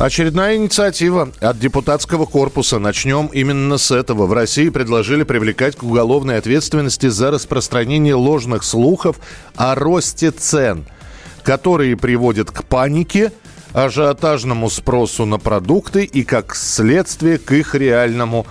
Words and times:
Очередная 0.00 0.56
инициатива 0.56 1.28
от 1.40 1.58
депутатского 1.58 2.24
корпуса. 2.24 2.78
Начнем 2.78 3.26
именно 3.26 3.76
с 3.76 3.90
этого. 3.90 4.24
В 4.24 4.32
России 4.32 4.70
предложили 4.70 5.24
привлекать 5.24 5.76
к 5.76 5.82
уголовной 5.82 6.38
ответственности 6.38 7.08
за 7.08 7.30
распространение 7.30 8.14
ложных 8.14 8.64
слухов 8.64 9.20
о 9.56 9.74
росте 9.74 10.30
цен, 10.30 10.86
которые 11.42 11.98
приводят 11.98 12.50
к 12.50 12.64
панике, 12.64 13.30
ажиотажному 13.74 14.70
спросу 14.70 15.26
на 15.26 15.38
продукты 15.38 16.04
и, 16.04 16.24
как 16.24 16.54
следствие, 16.56 17.36
к 17.36 17.52
их 17.52 17.74
реальному 17.74 18.46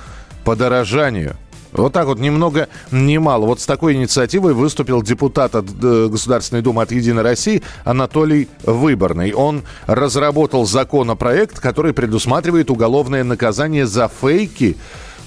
подорожанию– 0.45 1.35
вот 1.71 1.93
так 1.93 2.07
вот, 2.07 2.19
ни 2.19 2.29
много, 2.29 2.67
мало. 2.91 3.45
Вот 3.45 3.61
с 3.61 3.65
такой 3.65 3.93
инициативой 3.93 4.53
выступил 4.53 5.01
депутат 5.03 5.55
от 5.55 5.65
э, 5.81 6.07
Государственной 6.09 6.61
Думы 6.61 6.81
от 6.81 6.91
«Единой 6.91 7.21
России» 7.21 7.61
Анатолий 7.83 8.47
Выборный. 8.63 9.33
Он 9.33 9.63
разработал 9.85 10.65
законопроект, 10.65 11.59
который 11.59 11.93
предусматривает 11.93 12.71
уголовное 12.71 13.23
наказание 13.23 13.85
за 13.85 14.09
фейки, 14.09 14.77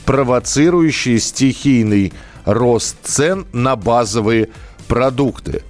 провоцирующие 0.05 1.21
стихийный 1.21 2.13
рост 2.45 2.97
цен 3.05 3.47
на 3.53 3.77
базовые 3.77 4.49
продукты. 4.89 5.63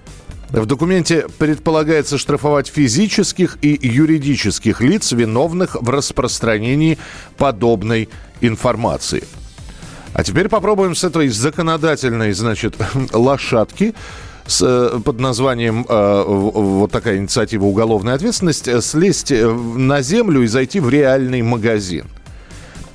В 0.48 0.66
документе 0.66 1.27
предполагается 1.38 2.19
штрафовать 2.19 2.69
физических 2.69 3.58
и 3.62 3.78
юридических 3.82 4.80
лиц, 4.80 5.12
виновных 5.12 5.77
в 5.80 5.88
распространении 5.88 6.98
подобной 7.36 8.08
информации– 8.41 9.25
а 10.14 10.24
теперь 10.24 10.48
попробуем 10.48 10.94
с 10.94 11.05
этой 11.05 11.28
законодательной, 11.28 12.32
значит, 12.32 12.77
лошадки 13.12 13.94
с, 14.46 14.62
э, 14.62 15.00
под 15.00 15.20
названием 15.20 15.86
э, 15.88 16.24
вот 16.27 16.91
такая 16.91 17.19
инициатива 17.19 17.64
уголовная 17.64 18.14
ответственность 18.14 18.69
э, 18.69 18.80
слезть 18.80 19.32
на 19.32 20.02
землю 20.02 20.42
и 20.42 20.46
зайти 20.46 20.80
в 20.80 20.91
реальный 20.91 21.42
магазин. 21.42 22.06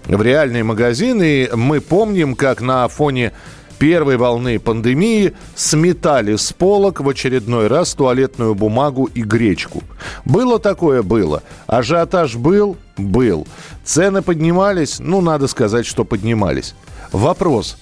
В 0.05 0.21
реальный 0.21 0.63
магазин, 0.63 1.21
и 1.21 1.49
мы 1.53 1.81
помним, 1.81 2.35
как 2.35 2.61
на 2.61 2.87
фоне 2.87 3.33
первой 3.77 4.17
волны 4.17 4.59
пандемии 4.59 5.33
сметали 5.55 6.35
с 6.35 6.53
полок 6.53 7.01
в 7.01 7.09
очередной 7.09 7.67
раз 7.67 7.93
туалетную 7.93 8.55
бумагу 8.55 9.05
и 9.13 9.21
гречку. 9.21 9.83
Было 10.25 10.59
такое? 10.59 11.03
Было. 11.03 11.43
Ажиотаж 11.67 12.35
был? 12.35 12.77
Был. 12.97 13.47
Цены 13.83 14.21
поднимались? 14.21 14.99
Ну, 14.99 15.21
надо 15.21 15.47
сказать, 15.47 15.85
что 15.85 16.05
поднимались. 16.05 16.73
Вопрос. 17.11 17.77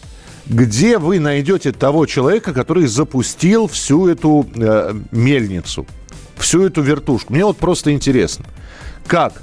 Где 0.47 0.99
вы 0.99 1.19
найдете 1.19 1.71
того 1.71 2.05
человека, 2.05 2.53
который 2.53 2.85
запустил 2.85 3.67
всю 3.67 4.07
эту 4.07 4.47
э, 4.55 4.93
мельницу, 5.11 5.87
всю 6.37 6.63
эту 6.63 6.81
вертушку? 6.81 7.33
Мне 7.33 7.45
вот 7.45 7.57
просто 7.57 7.91
интересно. 7.91 8.45
Как? 9.07 9.41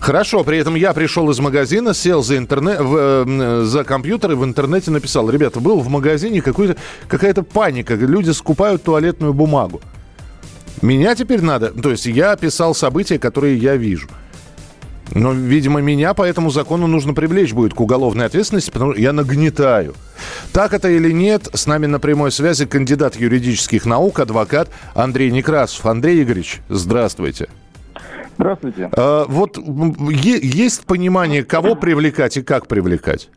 Хорошо, 0.00 0.44
при 0.44 0.58
этом 0.58 0.74
я 0.74 0.92
пришел 0.92 1.30
из 1.30 1.38
магазина, 1.38 1.94
сел 1.94 2.22
за, 2.22 2.36
интернет, 2.36 2.80
в, 2.80 2.96
э, 2.98 3.62
за 3.64 3.84
компьютер 3.84 4.32
и 4.32 4.34
в 4.34 4.44
интернете 4.44 4.90
написал, 4.90 5.30
ребята, 5.30 5.60
был 5.60 5.80
в 5.80 5.88
магазине 5.88 6.42
какая-то 6.42 7.42
паника, 7.42 7.94
люди 7.94 8.30
скупают 8.30 8.82
туалетную 8.82 9.32
бумагу. 9.32 9.80
Меня 10.82 11.14
теперь 11.14 11.40
надо, 11.40 11.70
то 11.70 11.90
есть 11.90 12.04
я 12.06 12.32
описал 12.32 12.74
события, 12.74 13.18
которые 13.18 13.56
я 13.56 13.76
вижу– 13.76 14.08
но, 15.14 15.32
видимо, 15.32 15.80
меня 15.80 16.14
по 16.14 16.22
этому 16.22 16.50
закону 16.50 16.86
нужно 16.86 17.14
привлечь 17.14 17.52
будет 17.52 17.74
к 17.74 17.80
уголовной 17.80 18.26
ответственности, 18.26 18.70
потому 18.70 18.92
что 18.92 19.00
я 19.00 19.12
нагнетаю. 19.12 19.94
Так 20.52 20.72
это 20.72 20.88
или 20.88 21.10
нет, 21.10 21.48
с 21.52 21.66
нами 21.66 21.86
на 21.86 21.98
прямой 21.98 22.30
связи 22.32 22.66
кандидат 22.66 23.16
юридических 23.16 23.84
наук, 23.86 24.20
адвокат 24.20 24.70
Андрей 24.94 25.30
Некрасов. 25.30 25.84
Андрей 25.86 26.22
Игоревич, 26.22 26.60
здравствуйте. 26.68 27.48
Здравствуйте. 28.36 28.90
А, 28.96 29.26
вот 29.28 29.58
есть 29.58 30.84
понимание, 30.84 31.44
кого 31.44 31.74
привлекать 31.74 32.36
и 32.36 32.42
как 32.42 32.66
привлекать? 32.66 33.28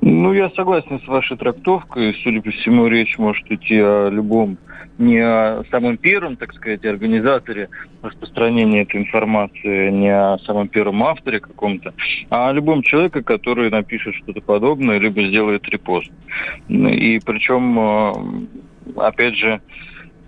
Ну, 0.00 0.32
я 0.32 0.50
согласен 0.50 1.00
с 1.00 1.06
вашей 1.06 1.36
трактовкой. 1.36 2.14
Судя 2.22 2.42
по 2.42 2.50
всему, 2.50 2.86
речь 2.86 3.18
может 3.18 3.50
идти 3.50 3.78
о 3.78 4.08
любом 4.08 4.58
не 4.98 5.18
о 5.18 5.64
самом 5.70 5.96
первом, 5.96 6.36
так 6.36 6.52
сказать, 6.54 6.84
организаторе 6.84 7.68
распространения 8.02 8.82
этой 8.82 9.00
информации, 9.00 9.90
не 9.90 10.08
о 10.08 10.38
самом 10.38 10.68
первом 10.68 11.02
авторе 11.02 11.40
каком-то, 11.40 11.94
а 12.30 12.48
о 12.50 12.52
любом 12.52 12.82
человеке, 12.82 13.22
который 13.22 13.70
напишет 13.70 14.14
что-то 14.14 14.40
подобное, 14.40 14.98
либо 14.98 15.22
сделает 15.24 15.68
репост. 15.68 16.10
И 16.68 17.20
причем, 17.24 17.78
э, 17.78 19.00
опять 19.00 19.36
же, 19.36 19.60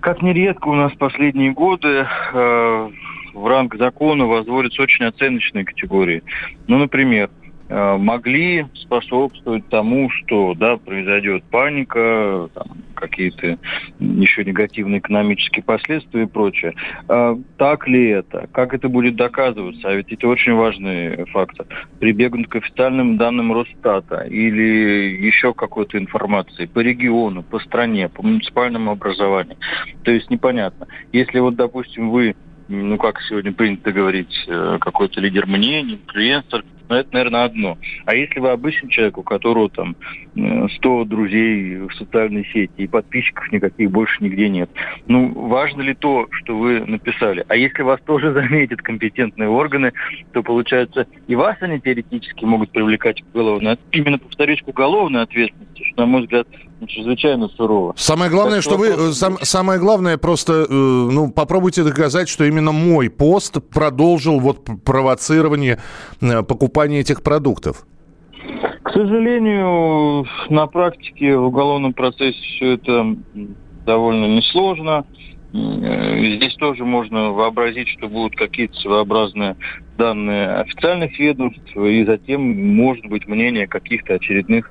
как 0.00 0.22
нередко 0.22 0.68
у 0.68 0.74
нас 0.74 0.92
последние 0.94 1.52
годы 1.52 2.06
э, 2.32 2.90
в 3.34 3.46
ранг 3.46 3.76
закона 3.76 4.26
возводятся 4.26 4.82
очень 4.82 5.04
оценочные 5.04 5.64
категории. 5.64 6.22
Ну, 6.66 6.78
например, 6.78 7.30
могли 7.68 8.66
способствовать 8.74 9.68
тому, 9.68 10.08
что 10.10 10.54
да, 10.54 10.76
произойдет 10.76 11.44
паника, 11.44 12.48
какие-то 12.96 13.58
еще 14.00 14.44
негативные 14.44 14.98
экономические 14.98 15.62
последствия 15.62 16.24
и 16.24 16.26
прочее. 16.26 16.74
А, 17.08 17.38
так 17.56 17.86
ли 17.86 18.08
это? 18.08 18.48
Как 18.52 18.74
это 18.74 18.88
будет 18.88 19.16
доказываться? 19.16 19.88
А 19.88 19.94
ведь 19.94 20.10
это 20.12 20.26
очень 20.26 20.54
важный 20.54 21.24
фактор. 21.26 21.66
Прибегнуть 22.00 22.48
к 22.48 22.56
официальным 22.56 23.16
данным 23.16 23.52
Росстата 23.52 24.24
или 24.24 25.24
еще 25.24 25.54
какой-то 25.54 25.98
информации 25.98 26.66
по 26.66 26.80
региону, 26.80 27.42
по 27.42 27.60
стране, 27.60 28.08
по 28.08 28.22
муниципальному 28.22 28.90
образованию. 28.90 29.56
То 30.02 30.10
есть 30.10 30.30
непонятно. 30.30 30.88
Если 31.12 31.38
вот, 31.38 31.54
допустим, 31.54 32.10
вы 32.10 32.34
ну, 32.68 32.98
как 32.98 33.20
сегодня 33.22 33.52
принято 33.52 33.92
говорить, 33.92 34.44
э, 34.48 34.78
какой-то 34.80 35.20
лидер 35.20 35.46
мнений, 35.46 36.00
инфлюенсер, 36.04 36.64
но 36.88 36.96
это, 36.96 37.08
наверное, 37.12 37.44
одно. 37.44 37.78
А 38.04 38.14
если 38.14 38.40
вы 38.40 38.50
обычный 38.50 38.88
человек, 38.90 39.18
у 39.18 39.22
которого 39.22 39.68
там 39.68 39.96
100 40.34 41.04
друзей 41.04 41.78
в 41.78 41.92
социальной 41.94 42.44
сети 42.46 42.72
и 42.76 42.86
подписчиков 42.86 43.50
никаких 43.52 43.90
больше 43.90 44.22
нигде 44.22 44.48
нет, 44.48 44.70
ну, 45.06 45.32
важно 45.32 45.82
ли 45.82 45.94
то, 45.94 46.28
что 46.30 46.56
вы 46.56 46.80
написали? 46.80 47.44
А 47.48 47.56
если 47.56 47.82
вас 47.82 48.00
тоже 48.02 48.32
заметят 48.34 48.82
компетентные 48.82 49.48
органы, 49.48 49.92
то, 50.32 50.42
получается, 50.42 51.06
и 51.26 51.34
вас 51.34 51.56
они 51.60 51.80
теоретически 51.80 52.44
могут 52.44 52.70
привлекать 52.70 53.22
к 53.22 53.34
уголовной, 53.34 53.78
именно, 53.92 54.18
повторюсь, 54.18 54.62
к 54.62 54.68
уголовной 54.68 55.22
ответственности, 55.22 55.84
что, 55.84 56.02
на 56.02 56.06
мой 56.06 56.22
взгляд, 56.22 56.46
чрезвычайно 56.86 57.48
сурово. 57.48 57.94
Самое 57.96 58.30
главное, 58.30 58.56
так 58.56 58.64
что, 58.64 58.76
вы, 58.76 59.12
сам, 59.12 59.38
самое 59.40 59.80
главное, 59.80 60.18
просто, 60.18 60.66
э, 60.68 60.72
ну, 60.72 61.30
попробуйте 61.30 61.82
доказать, 61.82 62.28
что 62.28 62.44
именно 62.44 62.72
мой 62.72 63.08
пост 63.08 63.56
продолжил 63.72 64.40
вот 64.40 64.64
провоцирование 64.84 65.78
э, 66.20 66.42
покупания 66.42 67.00
этих 67.00 67.22
продуктов. 67.22 67.86
К 68.82 68.92
сожалению, 68.92 70.26
на 70.48 70.66
практике 70.66 71.36
в 71.36 71.44
уголовном 71.44 71.92
процессе 71.92 72.38
все 72.40 72.72
это 72.74 73.16
довольно 73.84 74.26
несложно. 74.26 75.06
Э, 75.52 76.36
здесь 76.36 76.54
тоже 76.56 76.84
можно 76.84 77.30
вообразить, 77.30 77.88
что 77.88 78.08
будут 78.08 78.36
какие-то 78.36 78.74
своеобразные 78.74 79.56
данные 79.96 80.48
официальных 80.56 81.18
ведомств, 81.18 81.74
и 81.76 82.04
затем 82.04 82.76
может 82.76 83.06
быть 83.06 83.26
мнение 83.26 83.66
каких-то 83.66 84.14
очередных 84.14 84.70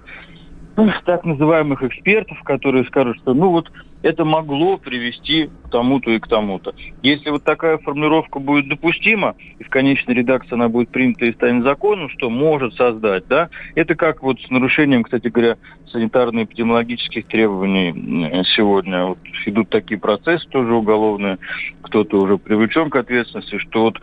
так 1.06 1.24
называемых 1.24 1.84
экспертов, 1.84 2.42
которые 2.44 2.86
скажут, 2.86 3.18
что 3.18 3.34
ну 3.34 3.50
вот 3.50 3.72
это 4.02 4.24
могло 4.24 4.78
привести 4.78 5.50
к 5.64 5.70
тому-то 5.72 6.12
и 6.12 6.20
к 6.20 6.28
тому-то. 6.28 6.76
Если 7.02 7.30
вот 7.30 7.44
такая 7.44 7.78
формулировка 7.80 8.40
будет 8.40 8.68
допустима, 8.68 9.36
и 9.58 9.64
в 9.64 9.70
конечной 9.70 10.14
редакции 10.14 10.54
она 10.54 10.70
будет 10.70 10.90
принята 10.90 11.26
и 11.26 11.34
станет 11.34 11.64
законом, 11.64 12.10
что 12.10 12.30
может 12.30 12.76
создать, 12.76 13.28
да, 13.28 13.50
это 13.74 13.96
как 13.96 14.22
вот 14.22 14.40
с 14.42 14.50
нарушением, 14.52 15.04
кстати 15.04 15.30
говоря, 15.30 15.58
санитарно-эпидемиологических 15.92 17.26
требований 17.28 18.44
сегодня. 18.56 19.06
Вот 19.06 19.20
идут 19.46 19.70
такие 19.70 20.00
процессы 20.00 20.48
тоже 20.50 20.74
уголовные, 20.74 21.40
кто-то 21.82 22.22
уже 22.22 22.38
привлечен 22.38 22.90
к 22.90 22.96
ответственности, 22.98 23.58
что 23.58 23.84
вот 23.84 24.00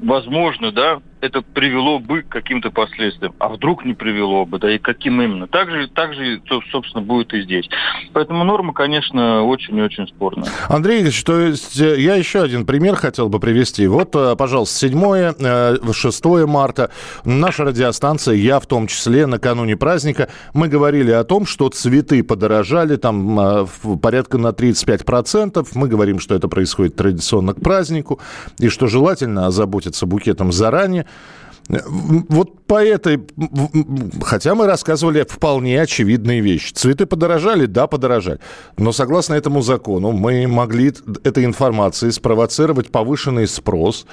возможно, 0.00 0.72
да, 0.72 0.98
это 1.20 1.42
привело 1.42 1.98
бы 1.98 2.22
к 2.22 2.28
каким-то 2.28 2.70
последствиям. 2.70 3.34
А 3.38 3.48
вдруг 3.48 3.84
не 3.84 3.94
привело 3.94 4.46
бы, 4.46 4.58
да, 4.58 4.74
и 4.74 4.78
каким 4.78 5.20
именно. 5.20 5.46
Так 5.46 5.70
же, 5.70 5.88
так 5.88 6.14
же 6.14 6.40
собственно, 6.70 7.02
будет 7.02 7.32
и 7.34 7.42
здесь. 7.42 7.68
Поэтому 8.12 8.44
норма, 8.44 8.72
конечно, 8.72 9.42
очень 9.42 9.76
и 9.76 9.82
очень 9.82 10.06
спорно. 10.08 10.46
Андрей 10.68 10.98
Игоревич, 10.98 11.24
то 11.24 11.40
есть 11.40 11.80
э, 11.80 12.00
я 12.00 12.14
еще 12.14 12.42
один 12.42 12.66
пример 12.66 12.94
хотел 12.96 13.28
бы 13.28 13.40
привести. 13.40 13.86
Вот, 13.86 14.14
э, 14.14 14.36
пожалуйста, 14.36 14.78
7 14.78 15.92
6 15.92 16.24
марта 16.46 16.90
наша 17.24 17.64
радиостанция, 17.64 18.34
я 18.34 18.60
в 18.60 18.66
том 18.66 18.86
числе, 18.86 19.26
накануне 19.26 19.76
праздника, 19.76 20.28
мы 20.54 20.68
говорили 20.68 21.10
о 21.10 21.24
том, 21.24 21.46
что 21.46 21.68
цветы 21.68 22.22
подорожали 22.22 22.96
там 22.96 23.66
порядка 24.02 24.38
на 24.38 24.48
35%. 24.48 25.66
Мы 25.74 25.88
говорим, 25.88 26.20
что 26.20 26.34
это 26.34 26.48
происходит 26.48 26.96
традиционно 26.96 27.54
к 27.54 27.60
празднику, 27.60 28.20
и 28.58 28.68
что 28.68 28.86
желательно 28.86 29.46
озаботиться 29.46 30.06
букетом 30.06 30.52
заранее. 30.52 31.06
Вот 31.68 32.64
по 32.66 32.82
этой... 32.82 33.20
Хотя 34.22 34.54
мы 34.54 34.66
рассказывали 34.66 35.24
вполне 35.28 35.82
очевидные 35.82 36.40
вещи. 36.40 36.72
Цветы 36.72 37.04
подорожали? 37.04 37.66
Да, 37.66 37.86
подорожали. 37.86 38.38
Но 38.78 38.92
согласно 38.92 39.34
этому 39.34 39.60
закону 39.60 40.12
мы 40.12 40.46
могли 40.46 40.92
этой 41.24 41.44
информацией 41.44 42.10
спровоцировать 42.12 42.90
повышенный 42.90 43.46
спрос 43.46 44.06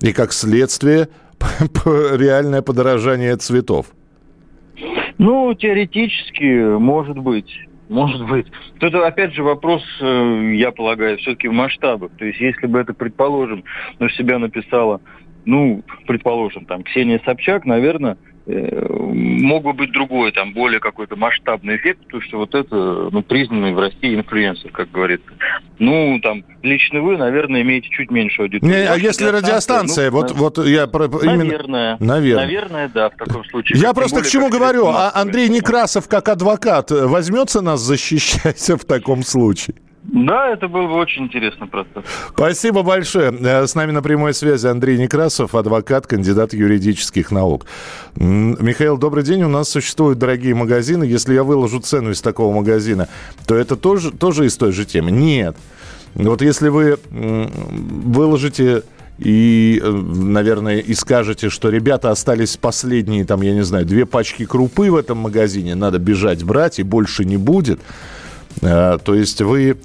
и, 0.00 0.12
как 0.12 0.32
следствие, 0.32 1.08
реальное 1.84 2.62
подорожание 2.62 3.36
цветов. 3.36 3.86
Ну, 5.18 5.52
теоретически, 5.54 6.78
может 6.78 7.18
быть. 7.18 7.50
Может 7.88 8.24
быть. 8.28 8.46
Тут 8.78 8.94
опять 8.94 9.34
же 9.34 9.42
вопрос, 9.42 9.82
э, 10.00 10.52
я 10.54 10.70
полагаю, 10.70 11.18
все-таки 11.18 11.48
в 11.48 11.52
масштабах. 11.52 12.12
То 12.16 12.24
есть, 12.24 12.38
если 12.38 12.68
бы 12.68 12.78
это, 12.78 12.94
предположим, 12.94 13.64
на 13.98 14.08
себя 14.10 14.38
написала 14.38 15.00
ну, 15.50 15.82
предположим, 16.06 16.64
там, 16.64 16.84
Ксения 16.84 17.20
Собчак, 17.24 17.64
наверное, 17.64 18.16
э, 18.46 18.86
мог 18.88 19.64
бы 19.64 19.72
быть 19.72 19.90
другой, 19.90 20.30
там, 20.30 20.52
более 20.52 20.78
какой-то 20.78 21.16
масштабный 21.16 21.76
эффект, 21.76 22.04
потому 22.04 22.22
что 22.22 22.38
вот 22.38 22.54
это, 22.54 23.08
ну, 23.10 23.22
признанный 23.22 23.74
в 23.74 23.78
России 23.80 24.14
инфлюенсер, 24.14 24.70
как 24.70 24.92
говорится. 24.92 25.28
Ну, 25.80 26.20
там, 26.22 26.44
лично 26.62 27.00
вы, 27.00 27.16
наверное, 27.16 27.62
имеете 27.62 27.88
чуть 27.90 28.12
меньше 28.12 28.42
аудитории. 28.42 28.70
Не, 28.70 28.88
а 28.88 28.94
если 28.94 29.26
радиостанция, 29.26 30.12
ну, 30.12 30.18
вот, 30.18 30.30
вот 30.30 30.58
я 30.64 30.86
про, 30.86 31.08
наверное, 31.08 31.34
именно... 31.34 31.96
Наверное. 31.98 32.44
Наверное, 32.44 32.90
да, 32.94 33.10
в 33.10 33.16
таком 33.16 33.44
случае. 33.46 33.80
Я 33.80 33.92
просто 33.92 34.18
более, 34.18 34.28
к 34.28 34.32
чему 34.32 34.50
говорю, 34.50 34.86
а 34.86 35.10
Андрей 35.12 35.48
Некрасов 35.48 36.06
как 36.06 36.28
адвокат 36.28 36.92
возьмется 36.92 37.60
нас 37.60 37.80
защищать 37.80 38.60
в 38.68 38.84
таком 38.84 39.24
случае? 39.24 39.74
Да, 40.12 40.48
это 40.48 40.66
был 40.66 40.88
бы 40.88 40.94
очень 40.94 41.24
интересный 41.24 41.68
процесс. 41.68 42.04
Спасибо 42.34 42.82
большое. 42.82 43.32
Э, 43.32 43.66
с 43.66 43.74
нами 43.76 43.92
на 43.92 44.02
прямой 44.02 44.34
связи 44.34 44.66
Андрей 44.66 44.98
Некрасов, 44.98 45.54
адвокат, 45.54 46.06
кандидат 46.06 46.52
юридических 46.52 47.30
наук. 47.30 47.66
Михаил, 48.16 48.98
добрый 48.98 49.22
день. 49.22 49.44
У 49.44 49.48
нас 49.48 49.68
существуют 49.68 50.18
дорогие 50.18 50.54
магазины. 50.54 51.04
Если 51.04 51.34
я 51.34 51.44
выложу 51.44 51.78
цену 51.80 52.10
из 52.10 52.20
такого 52.20 52.52
магазина, 52.52 53.08
то 53.46 53.54
это 53.54 53.76
тоже, 53.76 54.10
тоже 54.10 54.46
из 54.46 54.56
той 54.56 54.72
же 54.72 54.84
темы? 54.84 55.12
Нет. 55.12 55.56
Вот 56.14 56.42
если 56.42 56.70
вы 56.70 56.98
выложите 57.10 58.82
и, 59.18 59.80
э, 59.80 59.90
наверное, 59.90 60.78
и 60.78 60.94
скажете, 60.94 61.50
что 61.50 61.68
ребята 61.68 62.10
остались 62.10 62.56
последние, 62.56 63.24
там, 63.24 63.42
я 63.42 63.52
не 63.52 63.62
знаю, 63.62 63.86
две 63.86 64.06
пачки 64.06 64.44
крупы 64.44 64.90
в 64.90 64.96
этом 64.96 65.18
магазине, 65.18 65.76
надо 65.76 66.00
бежать 66.00 66.42
брать, 66.42 66.80
и 66.80 66.82
больше 66.82 67.24
не 67.24 67.36
будет– 67.36 67.80
Э, 68.62 68.98
то 69.02 69.14
есть 69.14 69.40
вы 69.40 69.76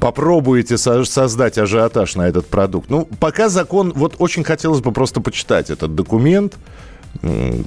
попробуете 0.00 0.78
создать 0.78 1.58
ажиотаж 1.58 2.16
на 2.16 2.28
этот 2.28 2.46
продукт. 2.46 2.90
Ну, 2.90 3.08
пока 3.20 3.48
закон, 3.48 3.92
вот 3.94 4.16
очень 4.18 4.44
хотелось 4.44 4.80
бы 4.80 4.92
просто 4.92 5.20
почитать 5.20 5.70
этот 5.70 5.94
документ. 5.94 6.56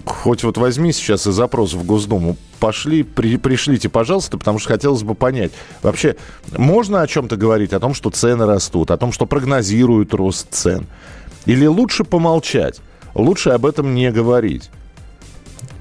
Хоть 0.05 0.43
вот 0.43 0.57
возьми 0.57 0.93
сейчас 0.93 1.25
и 1.25 1.31
запрос 1.31 1.73
в 1.73 1.83
Госдуму, 1.83 2.37
пошли, 2.59 3.01
при, 3.01 3.37
пришлите, 3.37 3.89
пожалуйста, 3.89 4.37
потому 4.37 4.59
что 4.59 4.73
хотелось 4.73 5.01
бы 5.01 5.15
понять, 5.15 5.51
вообще 5.81 6.17
можно 6.55 7.01
о 7.01 7.07
чем-то 7.07 7.35
говорить, 7.35 7.73
о 7.73 7.79
том, 7.79 7.95
что 7.95 8.11
цены 8.11 8.45
растут, 8.45 8.91
о 8.91 8.97
том, 8.97 9.11
что 9.11 9.25
прогнозируют 9.25 10.13
рост 10.13 10.47
цен? 10.51 10.85
Или 11.45 11.65
лучше 11.65 12.03
помолчать, 12.03 12.79
лучше 13.15 13.49
об 13.49 13.65
этом 13.65 13.95
не 13.95 14.11
говорить? 14.11 14.69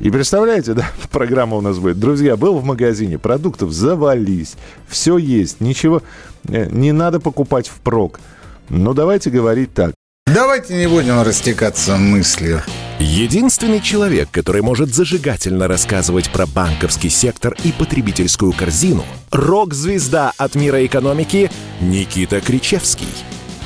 И 0.01 0.11
представляете, 0.11 0.75
да, 0.75 0.91
программа 1.11 1.57
у 1.57 1.61
нас 1.61 1.79
будет. 1.79 1.99
Друзья, 1.99 2.37
был 2.37 2.59
в 2.59 2.65
магазине, 2.65 3.19
продуктов 3.19 3.73
завались, 3.73 4.55
все 4.89 5.19
есть, 5.19 5.61
ничего 5.61 6.03
э, 6.49 6.69
не 6.71 6.93
надо 6.93 7.21
покупать 7.21 7.69
впрок. 7.69 8.21
Но 8.69 8.93
давайте 8.93 9.31
говорить 9.31 9.73
так. 9.75 9.93
Давайте 10.27 10.75
не 10.75 10.87
будем 10.87 11.23
растекаться 11.23 11.97
мыслью. 11.97 12.63
Единственный 12.99 13.81
человек, 13.81 14.29
который 14.31 14.61
может 14.61 14.95
зажигательно 14.95 15.69
рассказывать 15.69 16.31
про 16.31 16.47
банковский 16.47 17.09
сектор 17.09 17.57
и 17.65 17.73
потребительскую 17.73 18.53
корзину– 18.53 19.05
рок-звезда 19.31 20.33
от 20.37 20.55
мира 20.55 20.85
экономики 20.85 21.51
Никита 21.81 22.41
Кричевский– 22.41 23.09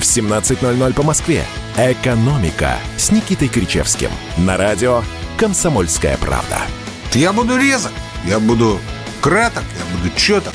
в 0.00 0.02
17.00 0.02 0.94
по 0.94 1.02
Москве. 1.02 1.44
«Экономика» 1.76 2.78
с 2.96 3.12
Никитой 3.12 3.48
Кричевским. 3.48 4.10
На 4.38 4.56
радио 4.56 5.02
«Комсомольская 5.36 6.16
правда». 6.16 6.58
Я 7.12 7.32
буду 7.32 7.56
резок, 7.56 7.92
я 8.24 8.40
буду 8.40 8.80
краток, 9.20 9.64
я 9.78 9.96
буду 9.96 10.14
четок. 10.16 10.54